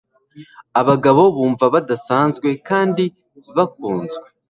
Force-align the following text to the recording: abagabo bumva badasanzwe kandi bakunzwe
abagabo 0.81 1.21
bumva 1.35 1.65
badasanzwe 1.73 2.47
kandi 2.67 3.03
bakunzwe 3.55 4.27